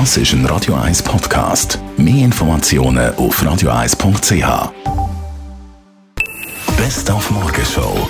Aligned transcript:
Das 0.00 0.16
ist 0.16 0.32
ein 0.32 0.44
Radio 0.46 0.74
1 0.74 1.04
Podcast. 1.04 1.78
Mehr 1.96 2.24
Informationen 2.24 3.14
auf 3.14 3.40
radio1.ch. 3.40 4.72
Best 6.76 7.08
auf 7.12 7.30
Morgenshow. 7.30 8.08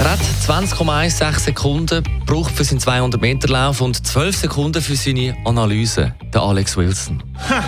Er 0.00 0.10
hat 0.10 0.18
20,16 0.44 1.38
Sekunden 1.38 2.02
braucht 2.26 2.56
für 2.56 2.64
seinen 2.64 2.80
200-Meter-Lauf 2.80 3.82
und 3.82 4.04
12 4.04 4.36
Sekunden 4.36 4.82
für 4.82 4.96
seine 4.96 5.36
Analyse. 5.44 6.12
Der 6.32 6.42
Alex 6.42 6.76
Wilson. 6.76 7.22
Ha, 7.48 7.62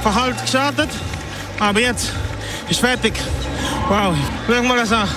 Verhalt 0.00 0.40
gestartet, 0.40 0.90
aber 1.58 1.80
jetzt 1.80 2.12
ist 2.70 2.78
fertig. 2.78 3.14
Wow, 3.88 4.14
schau 4.46 4.62
mal 4.62 4.76
das 4.76 4.92
an. 4.92 5.08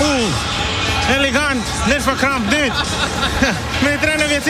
Uh, 0.00 1.14
elegant, 1.18 1.64
nicht 1.88 2.02
verkrampft, 2.02 2.48
nicht. 2.48 2.72
Mit 3.82 4.08
Rennen 4.08 4.30
wird 4.30 4.44
sicher 4.44 4.49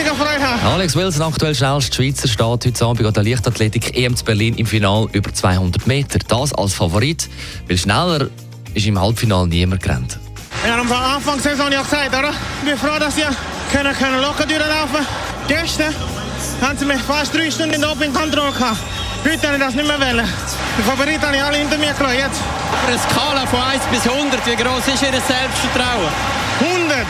Alex 0.81 0.95
Wilson, 0.95 1.21
aktuell 1.21 1.53
schnellster 1.53 1.93
Schweizer, 1.93 2.27
steht 2.27 2.41
heute 2.41 2.85
Abend 2.85 3.05
an 3.05 3.13
der 3.13 3.23
Leichtathletik 3.23 3.95
EM 3.95 4.15
zu 4.15 4.25
Berlin 4.25 4.55
im 4.55 4.65
Final 4.65 5.07
über 5.11 5.31
200 5.31 5.85
Meter. 5.85 6.17
Das 6.27 6.55
als 6.55 6.73
Favorit, 6.73 7.29
weil 7.67 7.77
schneller 7.77 8.29
ist 8.73 8.87
im 8.87 8.99
Halbfinale 8.99 9.47
niemand 9.47 9.83
gerannt. 9.83 10.17
Ja, 10.65 10.79
am 10.79 10.91
Anfang 10.91 11.39
der 11.39 11.51
Saison 11.51 11.71
ja 11.71 11.83
gesagt, 11.83 12.09
oder? 12.09 12.31
Ich 12.31 12.67
bin 12.67 12.77
froh, 12.79 12.97
dass 12.99 13.15
wir 13.15 13.29
können, 13.71 13.93
können 13.93 14.21
locker 14.23 14.47
durchlaufen 14.47 15.05
Gestern 15.47 15.93
haben 16.63 16.75
sie 16.79 16.85
mich 16.85 17.01
fast 17.01 17.31
drei 17.31 17.51
Stunden 17.51 17.75
in 17.75 17.81
der 17.81 17.91
Dopingkontrolle 17.91 18.51
gehabt. 18.51 18.79
Heute 19.23 19.47
habe 19.47 19.57
ich 19.57 19.63
das 19.63 19.75
nicht 19.75 19.87
mehr 19.87 19.99
wollen. 19.99 20.27
Die 20.79 20.81
Favoriten 20.81 21.21
habe 21.21 21.35
ich 21.35 21.43
alle 21.43 21.57
hinter 21.57 21.77
mir 21.77 21.93
gelassen. 21.93 22.17
Jetzt 22.17 22.41
Eine 22.87 22.97
Skala 22.97 23.45
von 23.45 23.61
1 23.61 23.83
bis 23.91 24.11
100, 24.11 24.47
wie 24.47 24.55
groß 24.55 24.87
ist 24.87 25.03
Ihr 25.03 25.13
Selbstvertrauen? 25.13 26.09
100, 26.59 27.05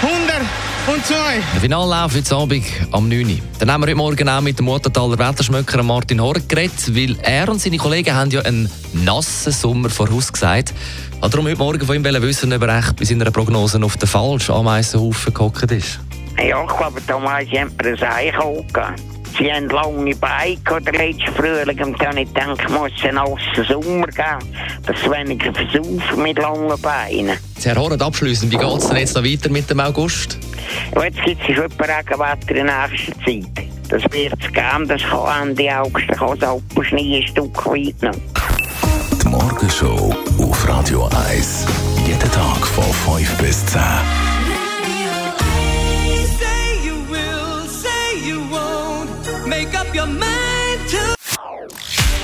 100 0.00 0.69
und 0.86 1.04
2. 1.04 1.14
Der 1.52 1.60
Finallauf 1.60 2.14
heute 2.14 2.34
Abend 2.34 2.64
am 2.92 3.08
9. 3.08 3.24
Uhr. 3.24 3.38
Dann 3.58 3.72
haben 3.72 3.82
wir 3.82 3.88
heute 3.88 3.96
Morgen 3.96 4.28
auch 4.28 4.40
mit 4.40 4.58
dem 4.58 4.66
Murtentaler 4.66 5.18
Wetterschmöcker 5.18 5.82
Martin 5.82 6.20
Horg 6.20 6.48
geredet, 6.48 6.94
weil 6.94 7.16
er 7.22 7.48
und 7.48 7.60
seine 7.60 7.76
Kollegen 7.76 8.14
haben 8.14 8.30
ja 8.30 8.40
einen 8.42 8.70
nassen 8.92 9.52
Sommer 9.52 9.90
vorausgesagt. 9.90 10.72
Hat 11.20 11.32
darum 11.32 11.46
heute 11.46 11.58
Morgen 11.58 11.86
von 11.86 11.96
ihm 11.96 12.04
wissen, 12.04 12.52
ob 12.52 12.62
er 12.62 12.78
echt 12.78 12.96
bei 12.96 13.04
seiner 13.04 13.30
Prognose 13.30 13.82
auf 13.82 13.96
den 13.96 14.08
falschen 14.08 14.54
Ameisenhaufen 14.54 15.34
gehockt 15.34 15.70
ist. 15.70 16.00
Ja, 16.38 16.64
ich 16.64 16.76
glaube, 16.76 17.00
damals 17.06 17.48
haben 17.50 17.72
wir 17.82 17.92
ein 17.92 18.12
Ei 18.12 18.30
gegeben. 18.30 18.94
Sie 19.38 19.52
haben 19.52 19.68
lange 19.68 20.14
Beine 20.16 20.56
gehabt, 20.56 20.86
der 20.86 20.94
letzte 20.94 21.32
Frühling. 21.32 21.84
Und 21.84 22.02
dann 22.02 22.16
ich 22.16 22.28
ich 22.28 22.68
muss 22.68 22.92
einen 23.02 23.14
nassen 23.14 23.64
Sommer 23.68 24.06
geben. 24.06 24.56
Das 24.86 24.96
ist 24.96 25.10
weniger 25.10 25.52
versaufen 25.52 26.22
mit 26.22 26.38
langen 26.38 26.80
Beinen. 26.80 27.38
Herr 27.66 27.76
Horrend, 27.76 28.02
abschliessend, 28.02 28.52
wie 28.52 28.56
geht 28.56 28.78
es 28.78 28.88
denn 28.88 28.96
jetzt 28.96 29.14
noch 29.14 29.24
weiter 29.24 29.50
mit 29.50 29.68
dem 29.68 29.80
August? 29.80 30.38
Und 30.94 31.02
jetzt 31.02 31.22
gibt 31.24 31.40
es 31.48 31.54
schon 31.54 31.64
Regenwetter 31.64 32.56
in 32.56 32.66
nächster 32.66 33.12
Zeit. 33.24 33.66
Das 33.88 34.02
wird 34.12 34.34
es 34.40 34.52
geben, 34.52 34.88
das 34.88 35.02
kann 35.02 35.48
Ende 35.48 35.76
August, 35.76 36.06
da 36.08 36.14
kann 36.14 36.38
es 36.38 36.42
Alpenschnee 36.42 37.16
ein 37.22 37.28
Stück 37.28 37.66
weit 37.66 38.02
noch. 38.02 38.14
Die 39.22 39.28
Morgenshow 39.28 40.14
auf 40.38 40.68
Radio 40.68 41.08
1. 41.28 41.66
Jeden 42.06 42.20
Tag 42.32 42.66
von 42.66 43.16
5 43.16 43.36
bis 43.38 43.66
10. 43.66 43.80
Say 46.38 46.86
you 46.86 46.94
will, 47.10 47.68
say 47.68 48.28
you 48.28 48.40
won't. 48.50 49.46
Make 49.46 49.78
up 49.78 49.86
your 49.94 50.06
mind 50.06 50.88
to. 50.90 51.14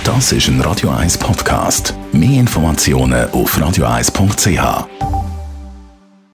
Das 0.05 0.33
ist 0.33 0.49
ein 0.49 0.61
Radio 0.61 0.91
1 0.91 1.19
Podcast. 1.19 1.95
Mehr 2.13 2.41
Informationen 2.41 3.29
auf 3.31 3.59
radio1.ch. 3.59 5.16